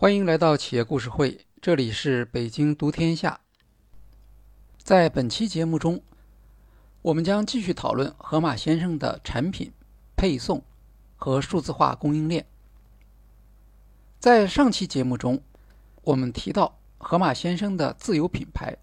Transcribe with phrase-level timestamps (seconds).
[0.00, 3.40] 欢迎来到企业故事会，这里是北京读天下。
[4.78, 6.00] 在本期节目中，
[7.02, 9.72] 我们将继续讨论盒马先生的产品
[10.14, 10.62] 配送
[11.16, 12.46] 和数字化供应链。
[14.20, 15.42] 在上期节目中，
[16.02, 18.76] 我们提到盒马先生的自有品牌。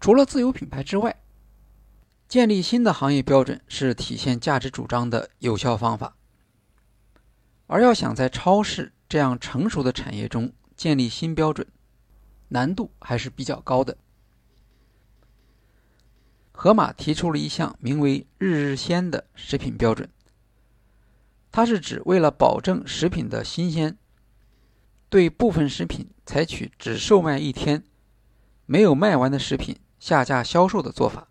[0.00, 1.20] 除了自有品牌之外，
[2.26, 6.16] 建立新的行业标准是体现价值主张的有效方法。
[7.68, 11.66] 而要想在超市这样成熟的产业中建立新标准，
[12.48, 13.96] 难度还是比较高的。
[16.52, 20.08] 盒马提出了一项名为“日日鲜”的食品标准，
[21.52, 23.98] 它是指为了保证食品的新鲜，
[25.08, 27.84] 对部分食品采取只售卖一天、
[28.64, 31.28] 没有卖完的食品下架销售的做法。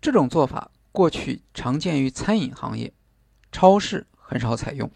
[0.00, 2.92] 这种做法过去常见于餐饮行业。
[3.52, 4.90] 超市很少采用，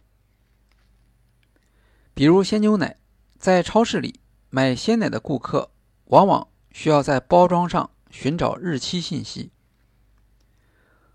[2.20, 2.98] 比如鲜牛奶，
[3.38, 5.70] 在超市里买鲜奶的顾客
[6.08, 9.50] 往往需要在包装上寻找日期信息。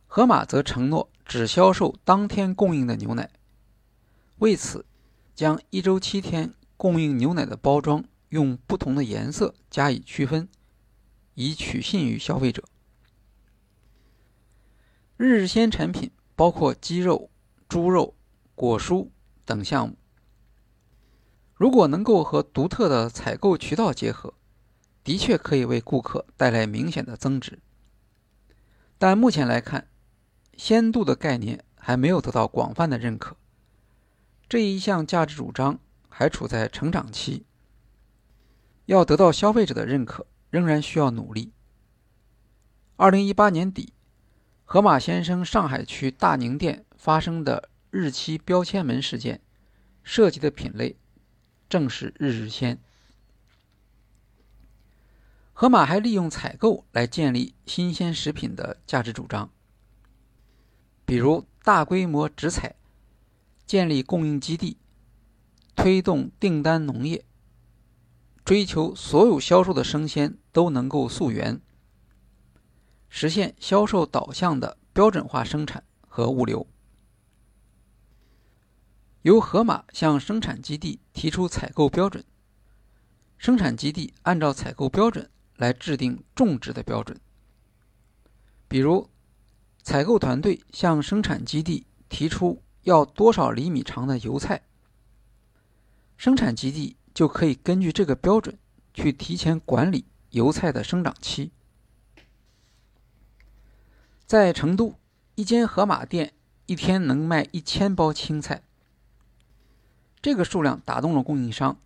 [0.07, 3.29] 盒马则承诺只销售当天供应的牛奶，
[4.39, 4.83] 为此
[5.35, 10.49] 将一周七天供应牛奶的包装用不同的颜色加以区分，
[11.35, 12.63] 以取信于消费者。
[15.17, 17.29] 日日鲜产品包括鸡肉。
[17.69, 18.15] 猪肉、
[18.55, 19.09] 果蔬
[19.45, 19.95] 等项目，
[21.55, 24.33] 如果能够和独特的采购渠道结合，
[25.03, 27.59] 的确可以为顾客带来明显的增值。
[28.97, 29.87] 但目前来看，
[30.57, 33.37] 鲜度的概念还没有得到广泛的认可，
[34.47, 37.45] 这一项价值主张还处在成长期。
[38.85, 41.53] 要得到消费者的认可，仍然需要努力。
[42.97, 43.93] 二零一八年底，
[44.63, 46.85] 盒马鲜生上海区大宁店。
[46.97, 49.39] 发生的日期标签门事件，
[50.01, 50.97] 涉及的品类
[51.67, 52.79] 正是日日鲜。
[55.53, 59.49] 盒马还利用采购来建立新鲜食品的价值主张，
[61.05, 62.75] 比如大规模直采，
[63.65, 64.77] 建立供应基地，
[65.73, 67.23] 推动订单农业，
[68.43, 71.61] 追求所有销售的生鲜都能够溯源，
[73.07, 76.67] 实现销售导向的标准化生产和物流。
[79.25, 82.23] 由盒马向生产基地提出采购标准，
[83.39, 87.19] 生产基地按照采购标准来制定种植的标准。
[88.67, 89.09] 比如，
[89.81, 94.61] 采购团队向生产基地提出要多少厘米长的油菜，
[96.15, 98.59] 生产基地就可以根据这个标准
[98.93, 101.51] 去提前管理油菜的生长期。
[104.27, 104.99] 在成都，
[105.33, 106.33] 一间盒马店
[106.67, 108.61] 一天能卖一千包青菜。
[110.25, 111.79] 这个数量打动了供应商，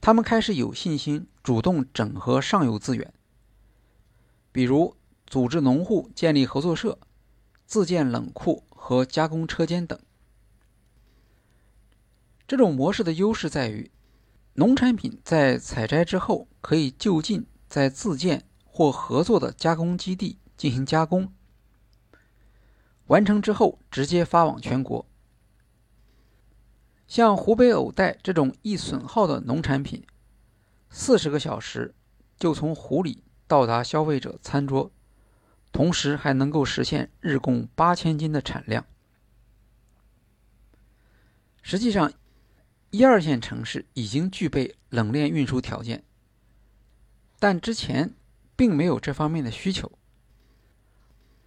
[0.00, 3.14] 他们开始有信心主动整合上游资源，
[4.50, 6.98] 比如组织农户建立合作社、
[7.64, 9.96] 自建冷库和加工车间等。
[12.48, 13.88] 这种模式的优势在于，
[14.54, 21.32] 农产品在采摘之后可以就近在自建或合作的加工基地进行加工，
[23.06, 25.06] 完成之后直接发往全国。
[27.06, 30.04] 像湖北藕带这种易损耗的农产品，
[30.90, 31.94] 四十个小时
[32.38, 34.90] 就从湖里到达消费者餐桌，
[35.70, 38.86] 同时还能够实现日供八千斤的产量。
[41.62, 42.12] 实际上，
[42.90, 46.04] 一二线城市已经具备冷链运输条件，
[47.38, 48.14] 但之前
[48.56, 49.92] 并没有这方面的需求。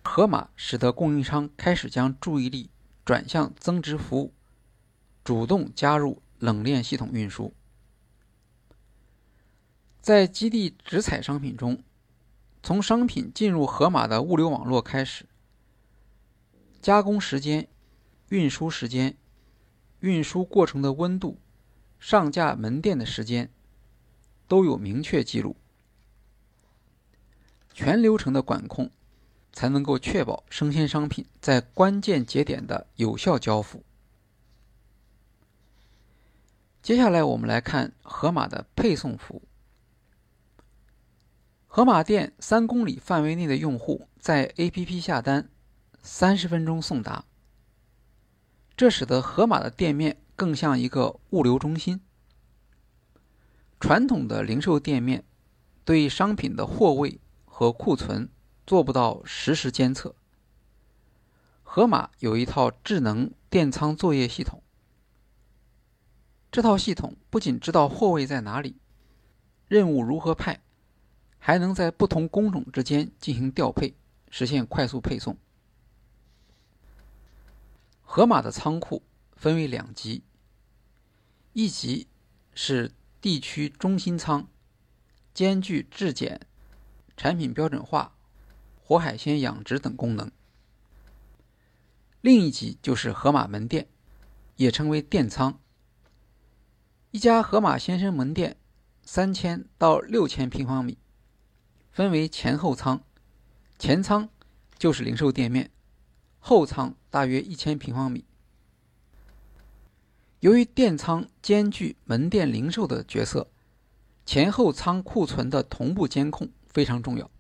[0.04, 2.70] 盒马使得供应商开始将注意力
[3.04, 4.34] 转向增值服务。
[5.28, 7.54] 主动加入冷链系统运输，
[10.00, 11.84] 在基地直采商品中，
[12.64, 15.26] 从商品进入盒马的物流网络开始，
[16.82, 17.68] 加工时间、
[18.30, 19.18] 运输时间、
[20.00, 21.38] 运输过程的温度、
[22.00, 23.52] 上架门店的时间，
[24.48, 25.58] 都有明确记录，
[27.74, 28.90] 全流程的管控，
[29.52, 33.84] 才能够确保生鲜商品在关键节点的有效交付。
[36.88, 39.42] 接下来，我们来看盒马的配送服务。
[41.66, 45.50] 盒马店三公里范围内的用户在 APP 下单，
[46.02, 47.26] 三十分钟送达。
[48.78, 52.00] 这使得盒马的店面更像一个物流中心。
[53.82, 55.26] 传统的零售店面
[55.84, 58.30] 对商品的货位和库存
[58.66, 60.16] 做不到实时监测。
[61.64, 64.64] 盒马有一套智能电仓作业系统。
[66.50, 68.78] 这套系统不仅知道货位在哪里，
[69.68, 70.62] 任务如何派，
[71.38, 73.96] 还能在不同工种之间进行调配，
[74.30, 75.38] 实现快速配送。
[78.02, 79.04] 盒马的仓库
[79.36, 80.24] 分为两级，
[81.54, 82.08] 一级
[82.54, 84.48] 是地区中心仓，
[85.34, 86.40] 兼具质检、
[87.18, 88.16] 产品标准化、
[88.82, 90.30] 活海鲜养殖等功能；
[92.22, 93.88] 另一级就是盒马门店，
[94.56, 95.60] 也称为店仓。
[97.12, 98.58] 一家盒马鲜生门店，
[99.02, 100.98] 三千到六千平方米，
[101.90, 103.02] 分为前后仓。
[103.80, 104.28] 前仓
[104.78, 105.72] 就是零售店面，
[106.40, 108.26] 后仓大约一千平方米。
[110.42, 113.48] 由于店仓兼具门店零售的角色，
[114.26, 117.32] 前后仓库存的同步监控非常重要。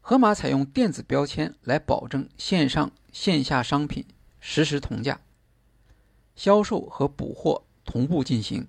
[0.00, 4.06] 盒马采用电子标签来保证线上线下商品
[4.40, 5.20] 实时同价，
[6.34, 7.64] 销售和补货。
[7.88, 8.68] 同步进行，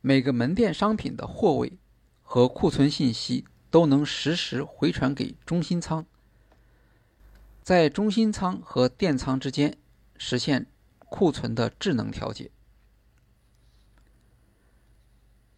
[0.00, 1.76] 每个门店商品的货位
[2.22, 6.06] 和库存信息都能实时回传给中心仓，
[7.64, 9.76] 在中心仓和店仓之间
[10.16, 10.66] 实现
[11.00, 12.52] 库存的智能调节。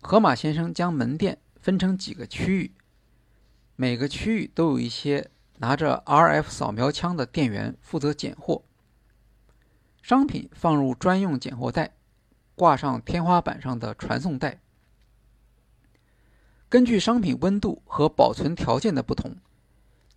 [0.00, 2.72] 河马先生将门店分成几个区域，
[3.76, 8.64] 每个区域都有一些拿着 RF 扫描枪的店员负责拣货，
[10.00, 11.96] 商品放入专用拣货袋。
[12.58, 14.60] 挂上天花板上的传送带，
[16.68, 19.36] 根据商品温度和保存条件的不同，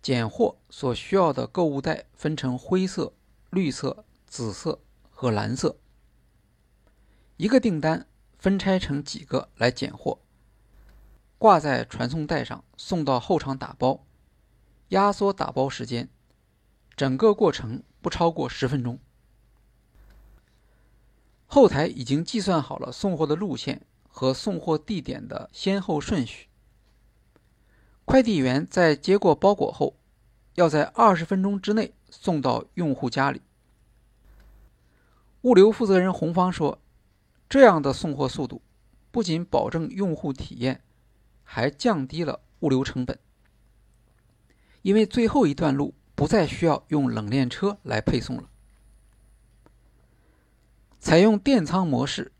[0.02, 3.14] 拣货所需要的购物袋分成灰色、
[3.50, 5.78] 绿色、紫色和蓝色。
[7.36, 8.08] 一个订单
[8.40, 10.18] 分拆成几个来拣货，
[11.38, 14.04] 挂在传送带上，送到后场打包，
[14.88, 16.08] 压缩打包时间，
[16.96, 18.98] 整个过程不超过十分钟。
[21.54, 26.48] 后台已经计算好了送货的路线和送货地点的先后顺序。
[28.06, 29.98] 快递员在接过包裹后，
[30.54, 33.42] 要在二十分钟之内送到用户家里。
[35.42, 36.80] 物流负责人洪芳说
[37.50, 38.62] ：“这样的送货速度，
[39.10, 40.82] 不仅保证用户体验，
[41.44, 43.18] 还降低了物流成本，
[44.80, 48.48] 因为最后一段路不再需要用冷链车来配送了。”
[51.02, 52.30] 采用电仓模式，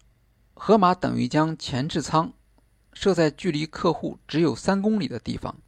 [0.55, 2.33] 盒马等于将前置仓
[2.93, 5.59] 设在距离客户只有三公里的地方。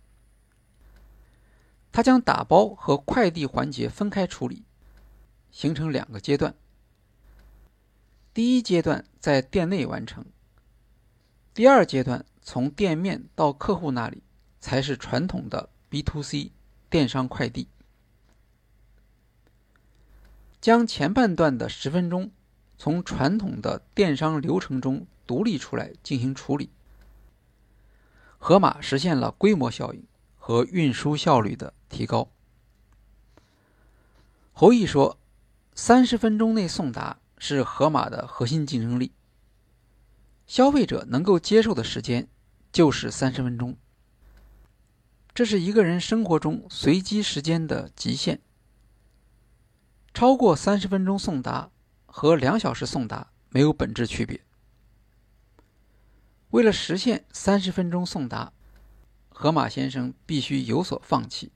[1.90, 4.62] 它将打包和快递环节分开处理，
[5.50, 6.54] 形成两个阶段。
[8.32, 10.24] 第一阶段在店内完成，
[11.52, 14.22] 第二阶段从店面到客户那里
[14.60, 16.52] 才是传统的 B to C
[16.88, 17.66] 电商快递。
[20.60, 22.30] 将前半段的十分钟。
[22.76, 26.70] 从传统的电商流程中独立出来进行处理，
[28.38, 30.04] 盒马实现了规模效应
[30.36, 32.28] 和运输效率的提高。
[34.52, 35.18] 侯毅说
[35.74, 39.12] ：“三十分钟内送达是盒马的核心竞争力，
[40.46, 42.28] 消费者能够接受的时间
[42.70, 43.76] 就是三十分钟，
[45.32, 48.40] 这是一个人生活中随机时间的极限，
[50.12, 51.70] 超过三十分钟送达。”
[52.16, 54.40] 和两小时送达没有本质区别。
[56.50, 58.52] 为了实现三十分钟送达，
[59.30, 61.50] 河马先生必须有所放弃，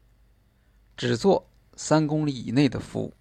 [0.96, 3.14] 只做三公里以内的服务，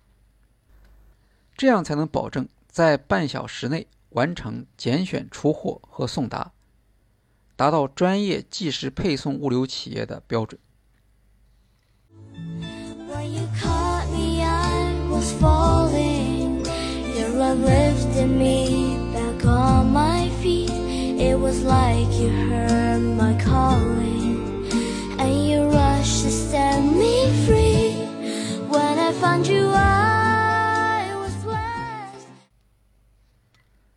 [1.56, 6.52] 这样才能保证在半小时内完成拣选、出货和送达，
[7.56, 10.60] 达到专业即时配送物流企业的标准。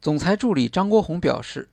[0.03, 1.71] 总裁助理张国宏表示：“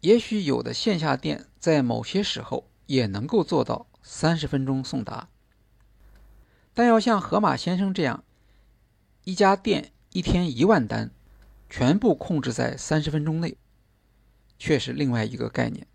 [0.00, 5.28] 也许有的线下店在某些时候也能够做到三十分钟送达，
[6.74, 8.24] 但要像河马先生这样，
[9.24, 11.10] 一家店一天一万单，
[11.70, 13.56] 全部控制在三十分钟内，
[14.58, 15.86] 却是另外一个概念。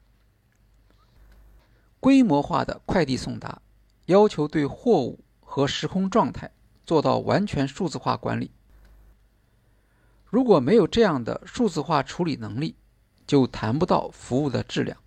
[1.99, 3.61] 规模化的快递送达，
[4.05, 6.51] 要求对货物和时空状态
[6.83, 8.51] 做到完全数字化管理。”
[10.25, 12.75] 如果没有这样的数字化处理能力，
[13.25, 14.97] 就谈不到服务的质量。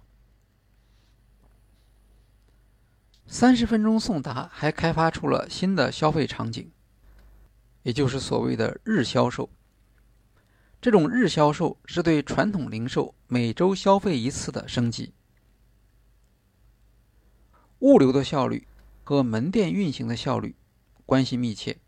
[3.26, 6.71] 三十分钟送达还开发出了新的消费场景，
[7.82, 9.49] 也就是所谓的日销售。
[10.80, 15.12] 这种日销售是对传统零售每周消费一次的升级。
[17.80, 18.66] 物流的效率
[19.04, 20.54] 和门店运行的效率
[21.04, 21.78] 关系密切。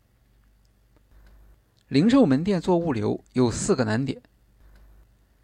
[1.87, 4.21] 零售门店做物流有四个难点：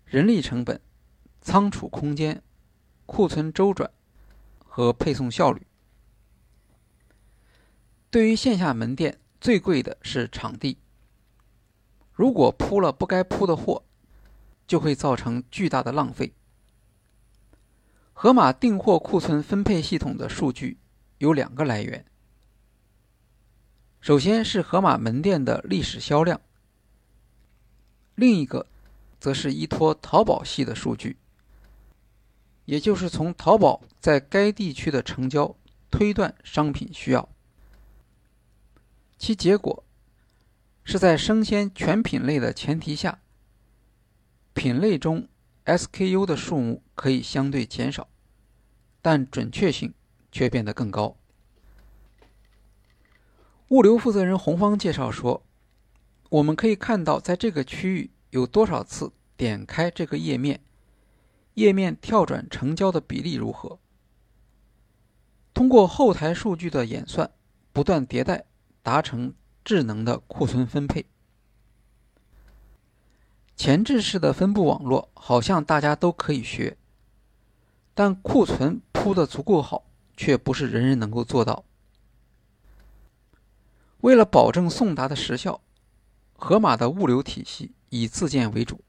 [0.06, 0.82] 人力成本、
[1.41, 2.41] 仓储空间、
[3.06, 3.91] 库存周转
[4.58, 5.68] 和配送效率。
[8.10, 10.77] 对于线下门店，最贵的是场地。
[12.12, 13.84] 如果铺了不该铺的货，
[14.67, 16.34] 就会造成巨大的浪费。
[18.13, 20.77] 盒马订货库存分配系统的数据
[21.19, 22.05] 有两个来源，
[24.01, 26.41] 首先是盒马门店的历史销量，
[28.15, 28.67] 另一个
[29.22, 31.15] 则是依托淘宝系的数据，
[32.65, 35.55] 也就是从淘宝在该地区的成交
[35.89, 37.29] 推断商品需要，
[39.20, 39.84] 其结果
[40.84, 43.20] 是在生鲜全品类的前提下，
[44.56, 45.28] 品类中。
[45.66, 48.08] SKU 的数目可以相对减少，
[49.04, 49.94] 但准确性
[50.32, 51.16] 却变得更高。
[53.68, 55.46] 物流负责人洪芳介绍说
[56.30, 60.60] ：“我们可以看到，在这个区域有多少次点开这个页面，
[61.54, 63.78] 页面跳转成交的比例如何。
[65.54, 67.30] 通过后台数据的演算，
[67.72, 68.46] 不断迭代，
[68.82, 69.34] 达成
[69.64, 71.06] 智能的库存分配。”
[73.56, 76.78] 前置式的分布网络好像大家都可以学，
[77.94, 79.84] 但库存铺的足够好，
[80.16, 81.66] 却不是人人能够做到。
[84.00, 85.60] 为了保证送达的时效，
[86.38, 88.80] 盒马的物流体系以自建为主，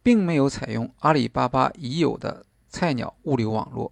[0.00, 3.90] 并没有采用阿里巴巴已有的菜鸟物流网络。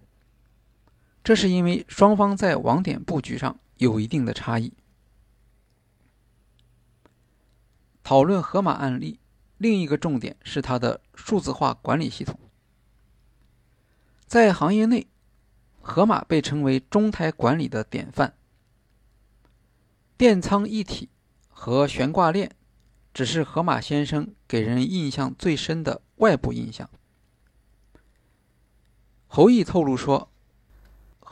[1.21, 4.73] 这是因为双方在网点布局上有一定的差异。
[8.01, 9.19] 讨论盒马案例。
[9.59, 12.37] 另一个重点是它的数字化管理系统。
[14.25, 15.07] 在行业内，
[15.79, 18.35] 盒马被称为中台管理的典范。
[20.17, 21.07] 电仓一体
[21.47, 22.53] 和悬挂链
[23.13, 26.89] 只是盒马先生给人印象最深的外部印象。
[29.27, 30.32] 侯毅透露说，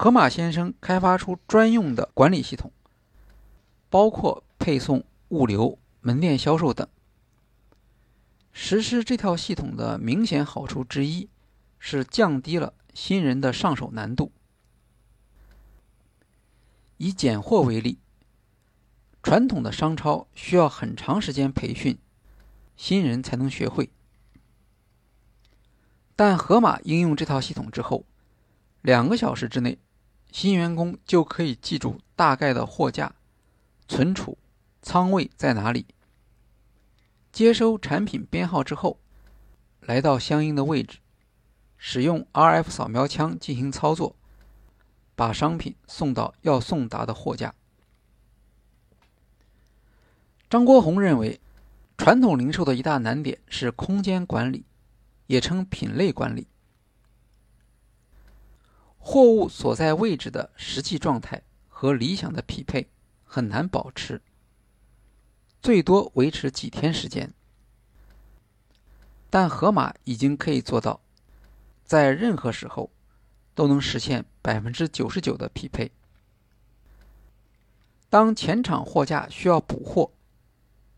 [0.02, 2.72] 盒马先生开发出专用的管理系统，
[3.88, 6.88] 包括配送、物流、门店销售等。
[8.52, 11.30] 实施这套系统的明显好处之一，
[11.78, 14.32] 是降低了新人的上手难度。
[16.98, 18.00] 以拣货为例，
[19.22, 22.00] 传统的商超需要很长时间培训
[22.76, 23.92] 新人才能学会，
[26.16, 28.04] 但盒马应用这套系统之后，
[28.82, 29.78] 两个小时之内，
[30.32, 33.14] 新员工就可以记住大概的货架、
[33.88, 34.38] 存储、
[34.82, 35.86] 仓位在哪里。
[37.32, 39.00] 接收产品编号之后，
[39.82, 41.00] 来到相应的位置，
[41.78, 44.16] 使用 RF 扫描枪进行操作，
[45.16, 47.54] 把商品送到要送达的货架。
[50.50, 51.40] 张国宏认为，
[51.98, 54.66] 传统零售的一大难点是空间管理，
[55.28, 56.48] 也称品类管理。
[59.04, 62.88] 货物所在位置的实际状态和理想的匹配
[63.24, 64.22] 很难保持。
[65.60, 67.34] 最多维持几天时间，
[69.30, 71.02] 但盒马已经可以做到，
[71.84, 72.92] 在任何时候
[73.56, 75.92] 都能实现百分之九十九的匹配。
[78.10, 80.12] 当前场货架需要补货，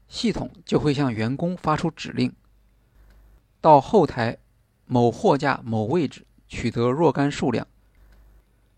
[0.09, 2.33] 系统就会向员工发出指令，
[3.61, 4.37] 到后台
[4.85, 7.67] 某货架某位置取得若干数量，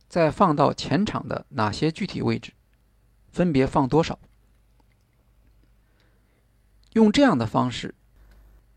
[0.07, 2.53] 再放到前场的哪些具体位置，
[3.31, 4.19] 分别放多少。
[6.93, 7.93] 用这样的方式，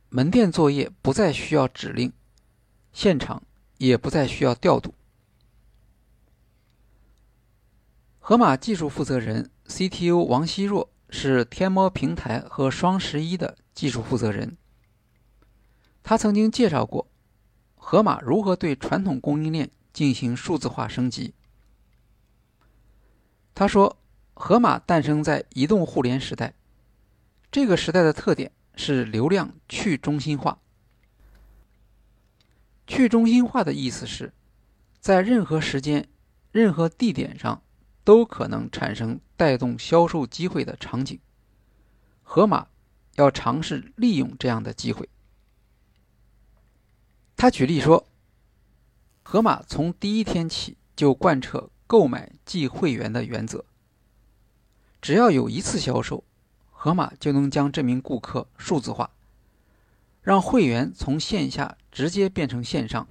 [0.08, 2.12] 门店作业不再需要指令，
[2.92, 3.42] 现场
[3.76, 4.94] 也不再需要调度。
[8.18, 14.56] 盒马技术负责人 CTO 王希若是天猫平台和双十一的技术负责人。
[16.02, 17.06] 他曾经介绍过
[17.76, 21.34] 盒马如何对传统供应链进行数字化升级。
[23.54, 23.98] 他说
[24.34, 26.54] ：“盒马诞生在移动互联时代。”
[27.50, 30.60] 这个时代的特点是流量去中心化。
[32.86, 34.32] 去中心化的意思是，
[35.00, 36.08] 在任何时间、
[36.52, 37.62] 任何地点上
[38.04, 41.18] 都可能产生带动销售机会的场景。
[42.22, 42.68] 盒马
[43.16, 45.08] 要尝试利用这样的机会。
[47.36, 48.06] 他举例说，
[49.30, 53.62] 盒马从第一天起就贯彻购买即会员的原则，
[55.02, 56.24] 只要有一次销售。
[56.70, 59.10] 盒马就能将这名顾客数字化，
[60.22, 63.06] 让会员从线下直接变成线上。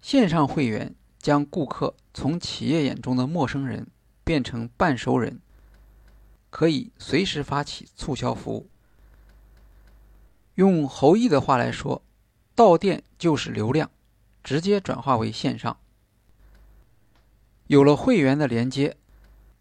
[0.00, 3.88] 线上会员将顾客从企业眼中的陌生人
[4.24, 5.42] 变成半熟人，
[6.48, 8.70] 可以随时发起促销服务。
[10.54, 12.00] 用侯毅的话来说，
[12.54, 13.90] 到店就是流量，
[14.44, 15.76] 直接转化为线上。
[17.66, 18.98] 有了会员的连接，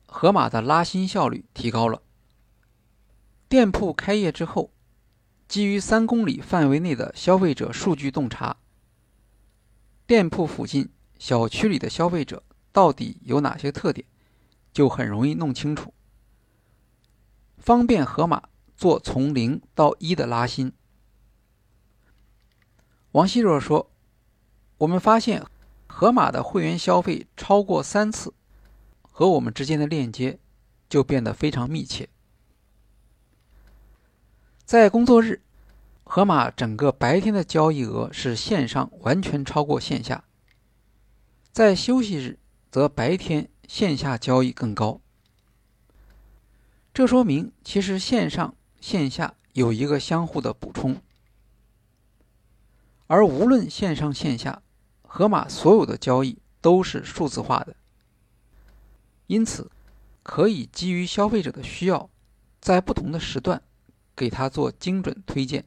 [0.05, 2.03] 盒马的拉新效率提高了。
[3.47, 4.71] 店铺开业之后，
[5.47, 8.57] 基于三公里范围内的消费者数据洞察，
[10.05, 14.05] 店铺附近小区里的消费者到底有哪些特点，
[14.73, 15.93] 就很容易弄清楚，
[17.57, 20.73] 方便盒马做从零到一的拉新。
[23.11, 23.91] 王希若说
[24.83, 25.45] ：“我们发现，
[25.87, 28.33] 盒马的会员消费超过三次，
[29.01, 30.39] 和我们之间的链接
[30.89, 32.09] 就变得非常密切。
[34.65, 35.41] 在工作日，
[36.03, 40.25] 盒马整个白天的交易额是线上完全超过线下；
[41.53, 42.37] 在休息日，
[42.69, 44.99] 则白天线下交易更高。
[46.93, 51.01] 这说明，其实线上线下有一个相互的补充。”
[53.07, 54.61] 而无论线上线下，
[55.15, 57.75] 盒马所有的交易都是数字化的，
[59.27, 59.69] 因此
[60.23, 62.09] 可以基于消费者的需要，
[62.59, 63.61] 在不同的时段
[64.15, 65.65] 给他做精准推荐。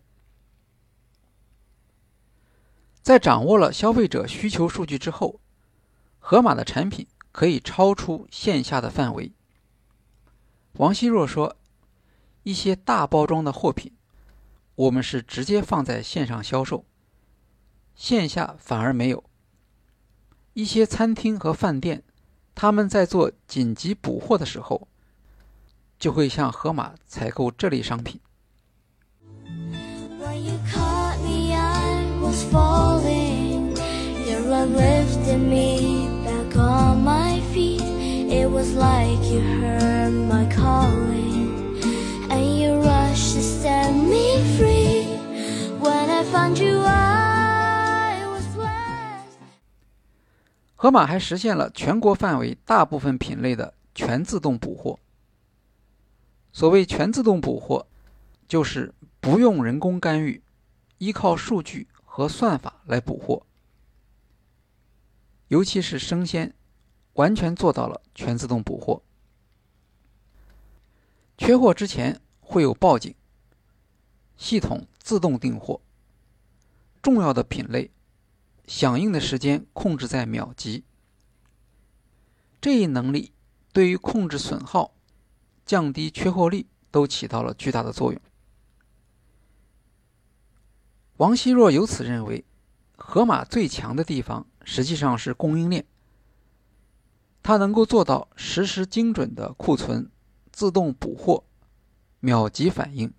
[3.01, 5.39] 在掌握了消费者需求数据之后，
[6.19, 9.31] 盒马的产品可以超出线下的范围。
[10.73, 11.55] 王希若说
[12.43, 13.93] ：“一些大包装的货品，
[14.75, 16.85] 我们是直接放在线上销售。”
[17.95, 19.23] 线下反而没有。
[20.57, 22.03] 一些餐厅和饭店，
[22.55, 24.89] 他们在做紧急补货的时候，
[25.99, 28.19] 就会向盒马采购这类商品。
[50.77, 54.99] 盒马还实现了全国范围大部分品类的全自动补货。
[56.53, 57.87] 所谓全自动补货，
[58.47, 60.43] 就是不用人工干预，
[60.99, 63.47] 依靠数据和算法来补货。
[65.49, 66.55] 尤其是生鲜，
[67.15, 69.03] 完全做到了全自动补货。
[71.39, 73.15] 缺货之前会有报警，
[74.37, 75.81] 系统自动订货。
[77.01, 77.91] 重要的品类。
[78.67, 80.85] 响应的时间控制在秒级，
[82.61, 83.33] 这一能力
[83.73, 84.95] 对于控制损耗、
[85.65, 88.21] 降低缺货率都起到了巨大的作用。
[91.19, 92.45] 王希若由此认为，
[92.97, 95.87] 盒马最强的地方实际上是供应链，
[97.43, 100.11] 它能够做到实时精准的库存、
[100.51, 101.45] 自动补货、
[102.21, 103.15] 秒级反应，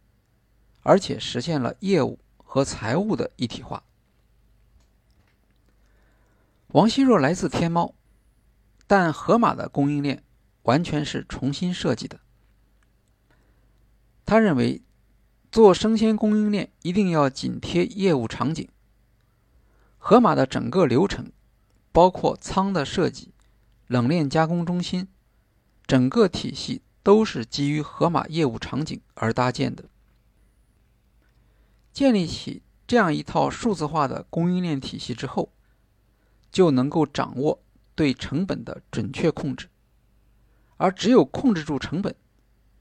[0.81, 3.83] 而且实现了业务和财务的一体化。
[6.73, 7.95] 王希若来自天猫，
[8.87, 10.23] 但盒马的供应链
[10.63, 12.19] 完全是重新设计的。
[14.25, 14.81] 他认为，
[15.49, 18.67] 做生鲜供应链一定要紧贴业务场景。
[19.97, 21.31] 盒马的整个流程，
[21.93, 23.33] 包括仓的设计、
[23.87, 25.07] 冷链加工中心，
[25.85, 29.85] 整个体系都是基于盒马业务场景而搭建的。
[31.93, 35.53] 建立起这样一套数字化的供应链体系之后，
[36.51, 37.61] 就能够掌握
[37.93, 39.67] 对成本的准确控制，
[40.77, 42.15] 而只有控制住成本，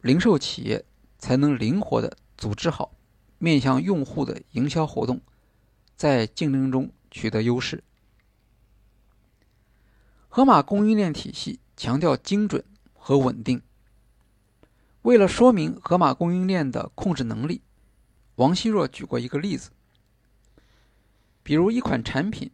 [0.00, 0.85] 零售企业
[1.18, 2.92] 才能灵活的组织好
[3.38, 5.20] 面向用户的营销活动，
[5.96, 7.83] 在竞争中取得优势。
[10.29, 13.62] 盒马供应链体系强调精准和稳定。
[15.02, 17.62] 为了说明盒马供应链的控制能力，
[18.37, 19.70] 王希若举过一个例子，
[21.42, 22.50] 比如一款产品。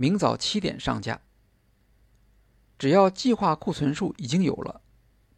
[0.00, 1.20] 明早七点上架，
[2.78, 4.80] 只要计划库存数已经有了，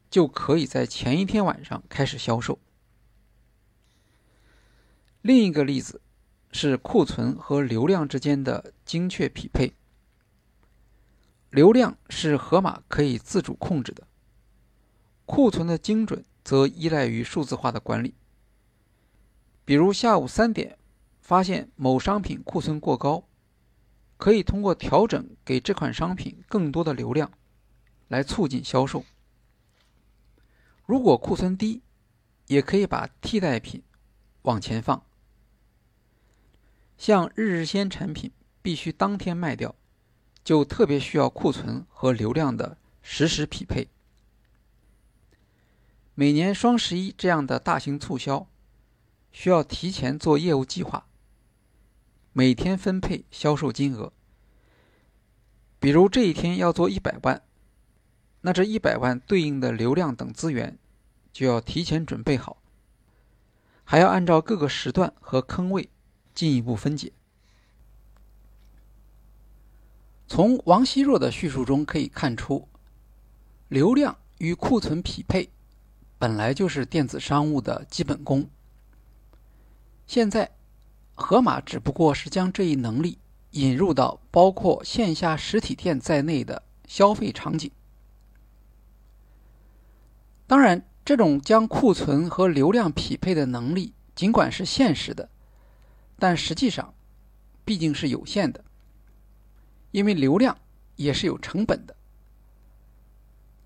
[0.09, 2.61] 就可以在前一天晚上开始销售。
[5.21, 6.01] 另一个例子
[6.53, 9.73] 是库存和流量之间的精确匹配。
[11.51, 14.07] 流量是盒马可以自主控制的，
[15.27, 18.15] 库存的精准则依赖于数字化的管理。
[19.65, 20.79] 比如下午三点
[21.21, 23.25] 发现某商品库存过高。
[24.23, 27.33] 可以通过调整给这款商品更多的流量，
[28.07, 29.05] 来促进销售。
[30.87, 31.83] 如果库存低，
[32.47, 33.83] 也可以把替代品
[34.43, 35.05] 往前放，
[36.97, 38.31] 像日日鲜产品
[38.63, 39.75] 必须当天卖掉，
[40.45, 43.89] 就特别需要库存和流量的实时匹配。
[46.15, 48.47] 每年双十一这样的大型促销，
[49.33, 51.09] 需要提前做业务计划，
[52.33, 54.13] 每天分配销售金额。
[55.79, 57.43] 比如这一天要做一百万，
[58.41, 60.79] 那这一百万对应的流量等资源
[61.33, 62.57] 就要提前准备好，
[63.85, 65.91] 还要按照各个时段和坑位
[66.35, 67.13] 进一步分解。
[70.27, 72.67] 从王希若的叙述中可以看出，
[73.69, 75.51] 流量与库存匹配
[76.19, 78.49] 本来就是电子商务的基本功。
[80.07, 80.51] 现在，
[81.23, 83.17] 盒马只不过是将这一能力。
[83.53, 87.71] 引入到包括线下实体店在内的消费场景。
[90.47, 95.29] 当然，这种将库存和流量匹配的能力，尽管是现实的，
[96.19, 96.95] 但实际上
[97.63, 98.65] 毕竟是有限的，
[99.91, 100.57] 因为流量
[100.97, 101.95] 也是有成本的。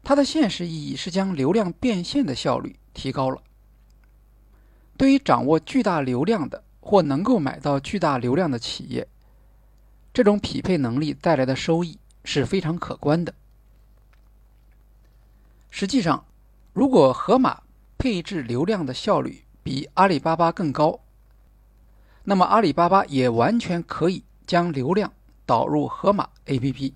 [0.02, 3.40] 它的现实意义是将流量变现的效率提高了。
[4.96, 9.08] 对于掌握巨大流量的或能够买到巨大流量的企业。
[10.14, 13.34] 这种匹配能力带来的收益是非常可观的。
[15.68, 16.24] 实际上，
[16.72, 17.64] 如果盒马
[17.98, 21.00] 配置流量的效率比阿里巴巴更高，
[22.22, 25.12] 那么阿里巴巴也完全可以将流量
[25.44, 26.92] 导入盒马 APP。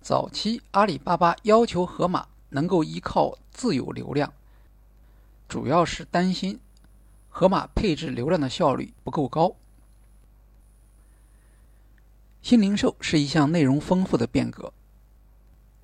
[0.00, 4.32] 早期阿里巴巴要求盒马能够依靠自有流量，
[5.46, 6.58] 主要是担心
[7.30, 9.56] 盒马配置流量的效率不够高。
[12.42, 14.72] 新零售是一项内容丰富的变革。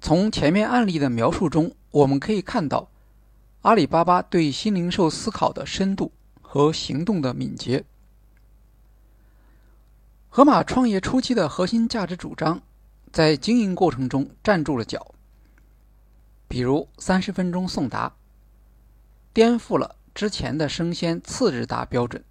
[0.01, 2.91] 从前面案例的描述中，我们可以看到
[3.63, 7.85] 阿里巴巴对新零售思考的深度和行动的敏捷。
[10.29, 12.61] 盒马创业初期的核心价值主张，
[13.11, 15.15] 在经营过程中站住了脚。
[16.49, 18.15] 比如三十分钟送达，
[19.33, 22.25] 颠覆了之前的生鲜次日达标准。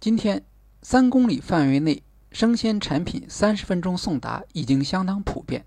[0.00, 0.42] 今天，
[0.82, 2.02] 三公里范围内。
[2.32, 5.64] 生鲜产品三十分钟送达已经相当普遍，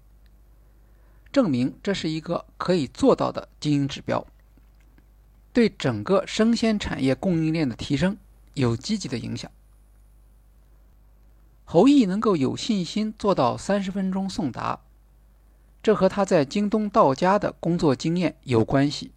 [1.29, 4.25] 证明这是一个可以做到的经营指标，
[5.51, 8.15] 对整个生鲜产业供应链的提升
[8.53, 9.51] 有积极的影响。
[11.65, 14.79] 侯毅能够有信心做到三十分钟送达，
[15.81, 19.11] 这和他在京东到家的工作经验有关系。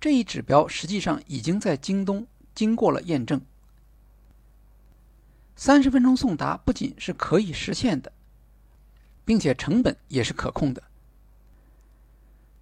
[0.00, 3.40] 这一指标实际上已经在京东经过了验证。
[5.54, 8.10] 三十分钟送达不仅是可以实现的，
[9.26, 10.82] 并且成本也是可控的。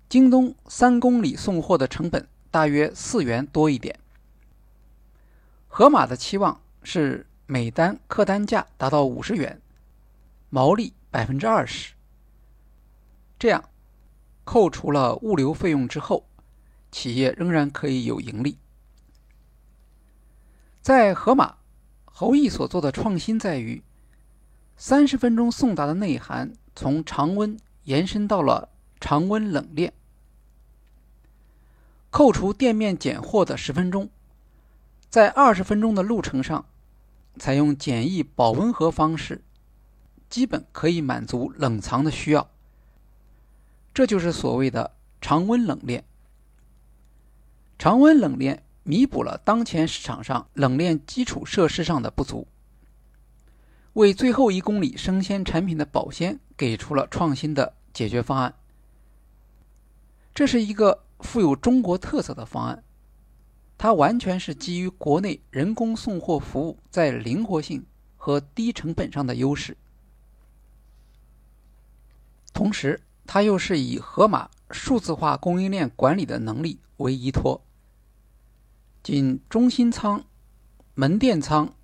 [0.09, 3.96] 京东三公里送货的成本大约四元多一点。
[5.68, 9.61] 盒马的期望是每单客单价达到五十元，
[10.51, 11.92] 毛利百分之二十。
[13.38, 13.62] 这样，
[14.42, 16.27] 扣除了物流费用之后，
[16.90, 18.59] 企业仍然可以有盈利。
[20.81, 21.57] 在盒马。
[22.20, 23.81] 侯毅所做的创新在于，
[24.77, 29.92] 三十分钟送达的内涵从常温延伸到了常温冷链。
[32.11, 34.11] 扣除店面拣货的十分钟，
[35.09, 36.66] 在二十分钟的路程上，
[37.38, 39.44] 采用简易保温盒方式，
[40.29, 42.51] 基本可以满足冷藏的需要。
[43.94, 46.03] 这就是所谓的常温冷链。
[47.78, 48.62] 常温冷链。
[48.84, 52.48] 弥补了当前市场上冷链基础设施上的不足，
[53.92, 58.54] 为最后一公里生鲜产品的保鲜给出了创新的解决方案。
[60.34, 62.82] 这是一个富有中国特色的方案，
[63.76, 67.84] 它完全是基于国内人工送货服务在灵活性
[68.16, 69.76] 和低成本上的优势，
[72.54, 77.60] 同时它又是以盒马数字化供应链管理的能力为依托。
[79.10, 80.22] 仅中心仓、
[80.92, 81.74] 门店仓、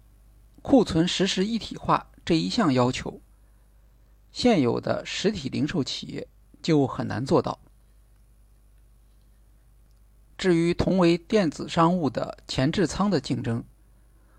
[0.61, 3.23] 库存实时一体化这一项要求，
[4.31, 6.29] 现有的实体零售企业
[6.63, 7.59] 就很难做到。
[10.37, 13.65] 至于同为电子商务的前置仓的竞争，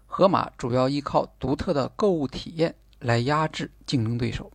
[0.05, 4.51] 盒马主要依靠独特的购物体验来压制竞争对手。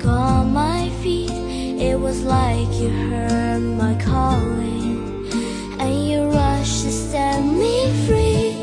[0.00, 8.54] Come my feet，it was like you heard my calling，and you rushed to set me free。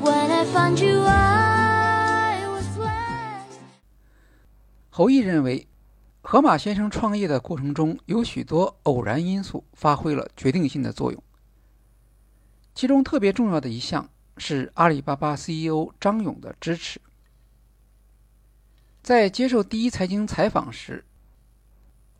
[0.00, 3.58] when i found you，i was wet。
[4.90, 5.68] 侯毅认为，
[6.22, 11.22] 河马先生创业的过程中有许多偶然因素发挥了决定性的作用，
[12.74, 14.08] 其中特别重要的一项
[14.38, 17.00] 是阿里巴巴 CEO 张勇的支持。
[19.02, 21.04] 在接受第一财经采访时，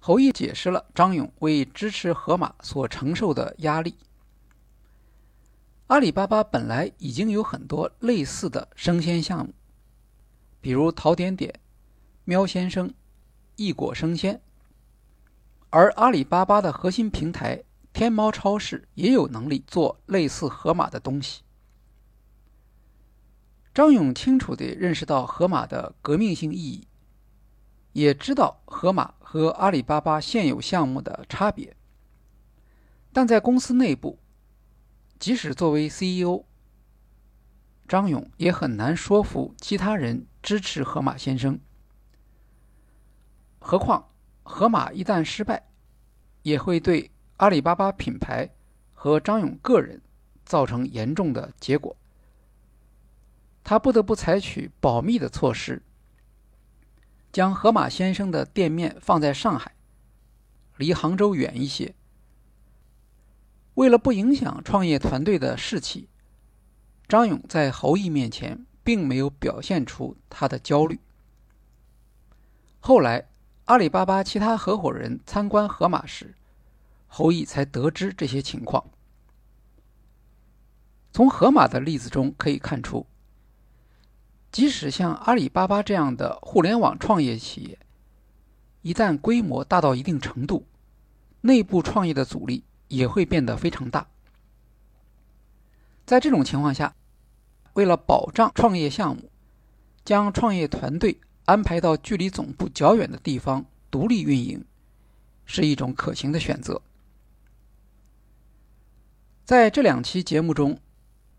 [0.01, 3.97] 侯毅解释了张勇为支持盒马所承受的压力。
[5.87, 9.55] 阿里巴巴本来已经有很多类似的生鲜项目，
[10.61, 11.55] 比如淘点点、
[12.25, 12.93] 喵先生、
[13.55, 14.43] 易果生鲜，
[15.71, 17.63] 而阿里巴巴的核心平台。
[17.93, 21.43] 天猫超市也有能力做类似盒马的东西。
[23.75, 26.87] 张勇清楚地认识到盒马的革命性意义，
[27.93, 31.75] 也知道盒马和阿里巴巴现有项目的差别，
[33.13, 34.19] 但在公司内部，
[35.19, 36.45] 即使作为 CEO，
[37.89, 41.59] 张勇也很难说服其他人支持盒马先生。
[43.59, 44.11] 何况，
[44.43, 45.69] 盒马一旦失败，
[46.43, 47.11] 也会对。
[47.39, 48.49] 阿里巴巴品牌
[48.93, 50.01] 和张勇个人
[50.45, 51.97] 造成严重的结果，
[53.65, 55.83] 他不得不采取保密的措施，
[57.33, 59.75] 将河马先生的店面放在上海，
[60.77, 61.95] 离杭州远一些。
[63.75, 66.09] 为了不影响创业团队的士气，
[67.09, 71.01] 张勇在侯毅面前并没有表现出他的焦虑。
[72.81, 73.29] 后来，
[73.67, 76.35] 阿里巴巴其他合伙人参观河马时，
[77.07, 78.85] 侯毅才得知这些情况。
[81.13, 83.07] 从盒马的例子中可以看出，
[84.53, 87.79] 即使像阿里巴巴这样的互联网创业企业，
[88.83, 90.67] 一旦规模大到一定程度，
[91.41, 94.07] 内部创业的阻力也会变得非常大。
[96.05, 96.95] 在这种情况下，
[97.73, 99.31] 为了保障创业项目，
[100.05, 104.63] 将创业团队安排到距离总部较远的地方独立运营，
[105.47, 106.83] 是一种可行的选择。
[109.47, 110.79] 在这两期节目中，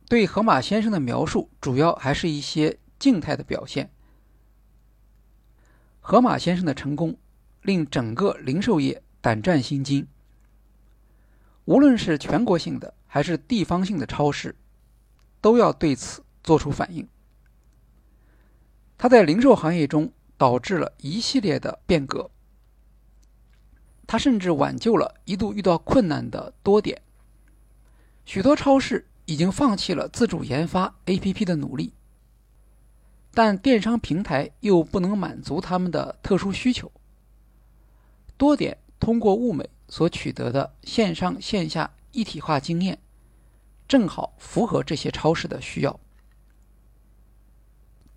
[0.10, 3.90] 对河马先生的描述主要还是一些静态的表现。
[6.00, 7.18] 河马先生的成功
[7.62, 10.08] 令整个零售业胆战心惊，
[11.66, 14.56] 无论是全国性的还是地方性的超市，
[15.42, 17.06] 都要对此做出反应。
[18.98, 22.32] 他在零售行业中导致了一系列的变革，
[24.08, 27.02] 他甚至挽救了一度遇到困难的多点。
[28.24, 31.94] 许多超市已经放弃了自主研发 APP 的努力，
[33.34, 36.92] 但电商平台又不能满足他们的特殊需求。
[38.38, 43.00] 多点通过物美所取得的线上线下一体化经验，
[43.88, 46.00] 正好符合这些超市的需要。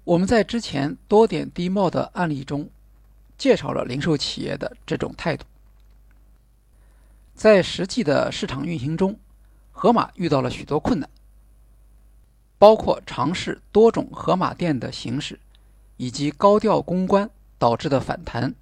[0.05, 2.70] 我们在之前多点低帽的案例中，
[3.37, 5.44] 介绍了零售企业的这种态度，
[7.35, 9.18] 在实际的市场运行中。
[9.79, 11.11] 盒马遇到了许多困难，
[12.59, 15.38] 包括尝试多种盒马店的形式，
[15.97, 18.55] 以及高调公关导致的反弹。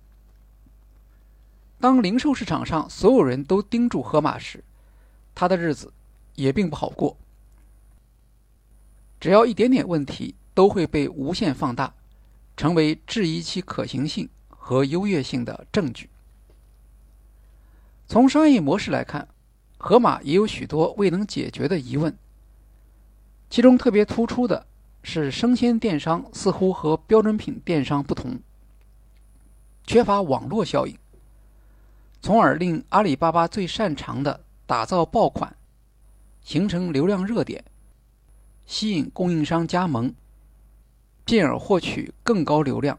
[1.80, 4.64] 当零售市场上所有人都盯住盒马时，
[5.34, 5.92] 他的日子
[6.34, 7.16] 也并不好过。
[9.20, 11.94] 只要一点点问题，都会被无限放大，
[12.56, 16.10] 成为质疑其可行性和优越性的证据。
[18.06, 19.28] 从商业模式来看。
[19.76, 22.16] 盒马也有许多未能解决的疑问，
[23.54, 24.66] 其中特别突出的
[25.04, 28.40] 是，生鲜电商似乎和标准品电商不同，
[29.86, 30.98] 缺乏网络效应，
[32.20, 35.56] 从而令阿里巴巴最擅长的打造爆款、
[36.42, 37.64] 形成流量热点、
[38.66, 40.12] 吸引供应商加盟，
[41.24, 42.98] 进而获取更高流量，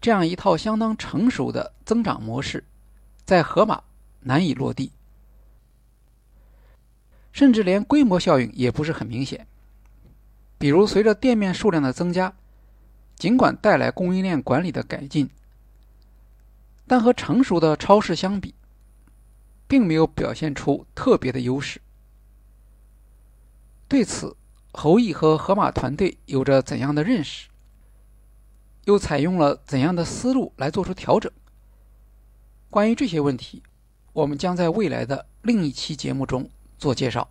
[0.00, 2.64] 这样一套相当成熟的增长模式，
[3.24, 3.80] 在盒马
[4.18, 4.90] 难以落地。
[7.30, 9.46] 甚至连规模效应也不是很明显。
[10.60, 12.34] 比如，随着店面数量的增加，
[13.16, 15.30] 尽管带来供应链管理的改进，
[16.86, 18.54] 但和成熟的超市相比，
[19.66, 21.80] 并没有表现出特别的优势。
[23.88, 24.36] 对此，
[24.72, 27.48] 侯毅和盒马团队有着怎样的认识？
[28.84, 31.32] 又采用了怎样的思路来做出调整？
[32.68, 33.62] 关于这些问题，
[34.12, 36.50] 我们将在未来的另一期节目中。
[36.76, 37.30] 做介绍。